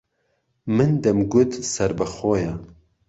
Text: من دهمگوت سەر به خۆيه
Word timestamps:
من 0.75 0.89
دهمگوت 1.03 1.51
سەر 1.73 1.91
به 1.97 2.05
خۆيه 2.13 2.53